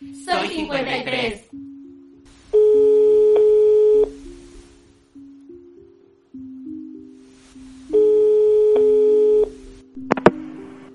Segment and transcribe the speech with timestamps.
[0.00, 1.48] Soy 53.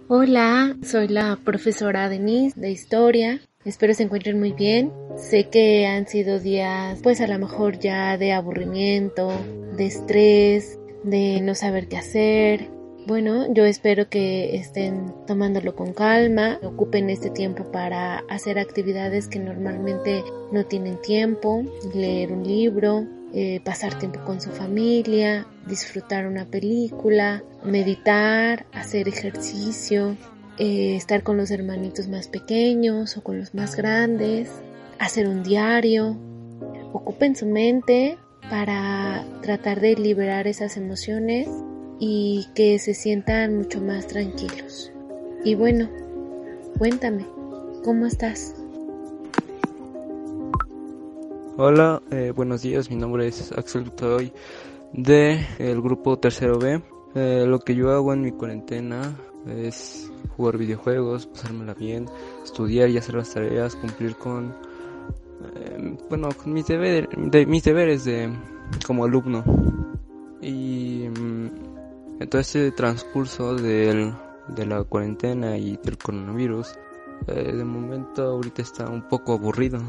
[0.07, 3.41] Hola, soy la profesora Denise de Historia.
[3.65, 4.93] Espero se encuentren muy bien.
[5.17, 9.33] Sé que han sido días, pues a lo mejor ya de aburrimiento,
[9.75, 12.69] de estrés, de no saber qué hacer.
[13.05, 19.39] Bueno, yo espero que estén tomándolo con calma, ocupen este tiempo para hacer actividades que
[19.39, 20.23] normalmente
[20.53, 21.63] no tienen tiempo,
[21.93, 30.15] leer un libro, eh, pasar tiempo con su familia, disfrutar una película, meditar, hacer ejercicio,
[30.57, 34.49] eh, estar con los hermanitos más pequeños o con los más grandes,
[34.97, 36.17] hacer un diario.
[36.93, 38.17] Ocupen su mente
[38.49, 41.49] para tratar de liberar esas emociones
[41.99, 44.91] y que se sientan mucho más tranquilos.
[45.43, 45.89] Y bueno,
[46.77, 47.25] cuéntame,
[47.83, 48.55] ¿cómo estás?
[51.57, 54.33] Hola, eh, buenos días, mi nombre es Axel Toy
[54.93, 56.81] de el grupo Tercero B.
[57.15, 59.15] Eh, lo que yo hago en mi cuarentena
[59.47, 62.07] es jugar videojuegos, pasármela bien,
[62.43, 64.55] estudiar y hacer las tareas, cumplir con,
[65.55, 68.29] eh, bueno, mis, deber, de, mis deberes de,
[68.87, 69.43] como alumno.
[70.41, 71.72] Y mm,
[72.19, 74.13] en todo este transcurso del,
[74.47, 76.75] de la cuarentena y del coronavirus,
[77.27, 79.79] eh, de momento ahorita está un poco aburrido.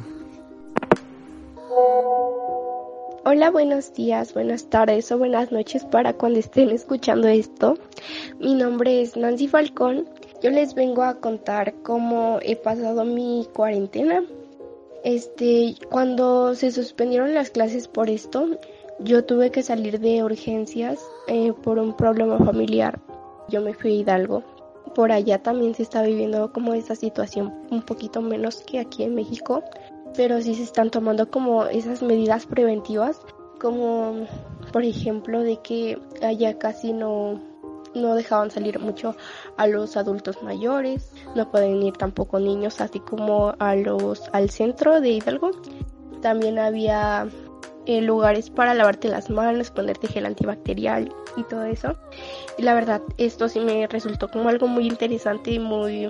[3.26, 7.78] Hola, buenos días, buenas tardes o buenas noches para cuando estén escuchando esto.
[8.38, 10.06] Mi nombre es Nancy Falcón.
[10.42, 14.22] Yo les vengo a contar cómo he pasado mi cuarentena.
[15.04, 18.58] Este, cuando se suspendieron las clases por esto,
[19.00, 23.00] yo tuve que salir de urgencias eh, por un problema familiar.
[23.48, 24.42] Yo me fui a Hidalgo.
[24.94, 29.14] Por allá también se está viviendo como esta situación un poquito menos que aquí en
[29.14, 29.62] México
[30.16, 33.20] pero sí se están tomando como esas medidas preventivas,
[33.60, 34.26] como
[34.72, 37.40] por ejemplo de que allá casi no,
[37.94, 39.16] no dejaban salir mucho
[39.56, 45.00] a los adultos mayores, no pueden ir tampoco niños así como a los al centro
[45.00, 45.50] de Hidalgo.
[46.20, 47.28] También había
[47.86, 51.96] eh, lugares para lavarte las manos, ponerte gel antibacterial y todo eso.
[52.58, 56.08] Y la verdad, esto sí me resultó como algo muy interesante y muy,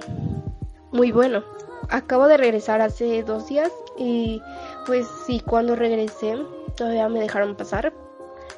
[0.93, 1.45] muy bueno.
[1.91, 4.41] Acabo de regresar hace dos días y
[4.87, 6.39] pues sí, cuando regresé
[6.77, 7.93] todavía me dejaron pasar.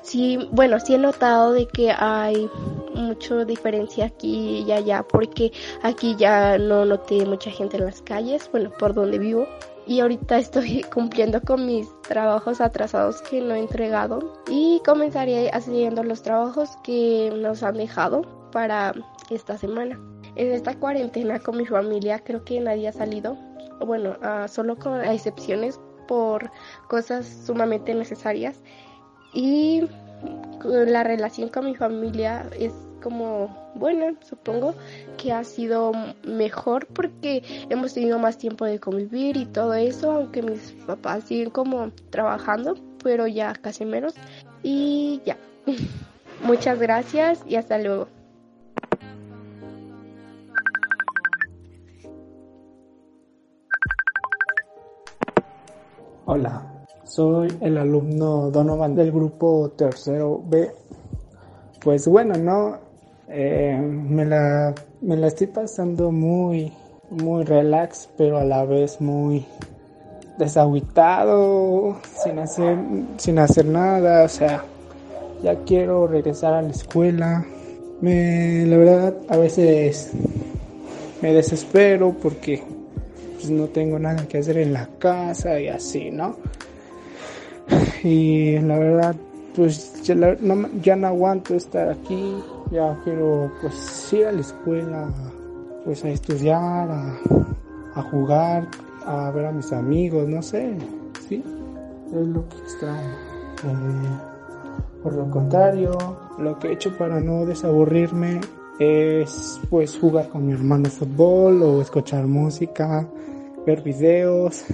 [0.03, 2.49] Sí, bueno, sí he notado de que hay
[3.17, 8.49] mucha diferencia aquí y allá porque aquí ya no noté mucha gente en las calles,
[8.53, 9.47] bueno, por donde vivo.
[9.87, 16.03] Y ahorita estoy cumpliendo con mis trabajos atrasados que no he entregado y comenzaré haciendo
[16.03, 18.23] los trabajos que nos han dejado
[18.53, 18.95] para
[19.31, 19.99] esta semana.
[20.35, 23.39] En esta cuarentena con mi familia creo que nadie ha salido
[23.85, 25.79] bueno, uh, solo con excepciones
[26.09, 26.51] por
[26.89, 28.63] cosas sumamente necesarias
[29.35, 29.87] y
[30.65, 32.73] la relación con mi familia es
[33.03, 34.75] como buena, supongo
[35.17, 35.93] que ha sido
[36.25, 41.51] mejor porque hemos tenido más tiempo de convivir y todo eso, aunque mis papás siguen
[41.51, 44.15] como trabajando, pero ya casi menos.
[44.63, 45.37] Y ya,
[46.43, 48.09] muchas gracias y hasta luego.
[56.29, 60.73] Hola, soy el alumno Donovan del grupo tercero B.
[61.81, 62.81] Pues bueno, no,
[63.29, 66.73] eh, me, la, me la estoy pasando muy,
[67.11, 69.45] muy relax, pero a la vez muy
[70.39, 72.79] desaguitado, sin hacer,
[73.17, 74.65] sin hacer nada, o sea,
[75.43, 77.45] ya quiero regresar a la escuela.
[78.01, 80.13] Me, la verdad, a veces
[81.23, 82.63] me desespero porque
[83.35, 86.37] pues no tengo nada que hacer en la casa y así, ¿no?
[88.05, 89.17] Y la verdad,
[89.55, 92.37] pues ya, no, ya no aguanto estar aquí,
[92.71, 95.09] ya quiero pues ir a la escuela,
[95.85, 96.89] pues a estudiar,
[97.95, 98.69] a, jugar,
[99.05, 100.77] a ver a mis amigos, no sé,
[101.29, 101.43] ¿sí?
[102.09, 103.11] Es lo que extraño.
[103.65, 105.97] Eh, por lo contrario,
[106.39, 108.41] lo que he hecho para no desaburrirme
[108.79, 113.09] es pues jugar con mi hermano fútbol o escuchar música,
[113.65, 114.65] ver videos.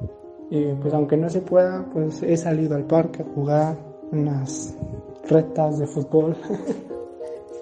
[0.50, 3.76] y pues aunque no se pueda, pues he salido al parque a jugar
[4.12, 4.74] unas
[5.28, 6.36] retas de fútbol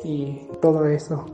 [0.05, 1.25] y todo eso.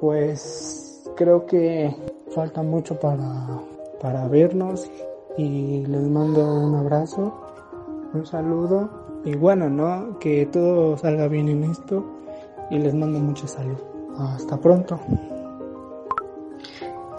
[0.00, 1.94] Pues creo que
[2.34, 3.60] falta mucho para,
[4.00, 4.90] para vernos
[5.36, 7.32] y les mando un abrazo,
[8.14, 8.88] un saludo
[9.24, 10.18] y bueno, ¿no?
[10.18, 12.04] Que todo salga bien en esto
[12.70, 13.78] y les mando mucha salud.
[14.18, 14.98] Hasta pronto.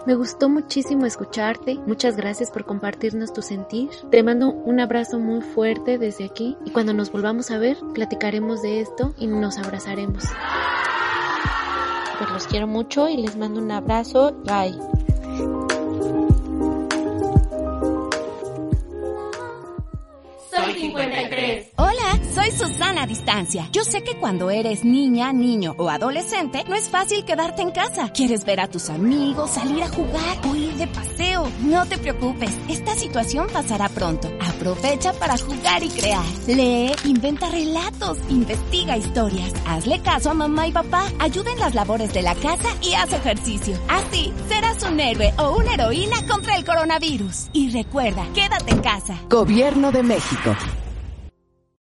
[0.06, 1.76] Me gustó muchísimo escucharte.
[1.86, 3.88] Muchas gracias por compartirnos tu sentir.
[4.10, 8.60] Te mando un abrazo muy fuerte desde aquí y cuando nos volvamos a ver platicaremos
[8.62, 10.24] de esto y nos abrazaremos.
[12.18, 14.32] Pues los quiero mucho y les mando un abrazo.
[14.44, 15.03] Bye.
[20.64, 21.72] Soy 53.
[21.76, 23.68] Hola, soy Susana Distancia.
[23.70, 28.10] Yo sé que cuando eres niña, niño o adolescente, no es fácil quedarte en casa.
[28.14, 31.48] Quieres ver a tus amigos, salir a jugar o de paseo.
[31.62, 34.30] No te preocupes, esta situación pasará pronto.
[34.40, 36.24] Aprovecha para jugar y crear.
[36.46, 39.52] Lee, inventa relatos, investiga historias.
[39.66, 43.12] Hazle caso a mamá y papá, ayuda en las labores de la casa y haz
[43.12, 43.78] ejercicio.
[43.88, 47.48] Así serás un héroe o una heroína contra el coronavirus.
[47.52, 49.18] Y recuerda, quédate en casa.
[49.28, 50.54] Gobierno de México.